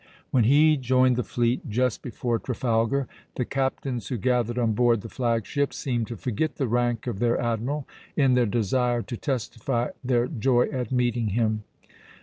When 0.31 0.45
he 0.45 0.77
joined 0.77 1.15
the 1.15 1.23
fleet 1.23 1.69
just 1.69 2.01
before 2.01 2.39
Trafalgar, 2.39 3.07
the 3.35 3.45
captains 3.45 4.07
who 4.07 4.17
gathered 4.17 4.57
on 4.57 4.73
board 4.73 5.01
the 5.01 5.09
flag 5.09 5.45
ship 5.45 5.75
seemed 5.75 6.07
to 6.07 6.17
forget 6.17 6.55
the 6.55 6.67
rank 6.67 7.05
of 7.05 7.19
their 7.19 7.39
admiral 7.39 7.87
in 8.17 8.33
their 8.33 8.47
desire 8.47 9.03
to 9.03 9.15
testify 9.15 9.89
their 10.03 10.25
joy 10.25 10.69
at 10.71 10.91
meeting 10.91 11.27
him. 11.27 11.65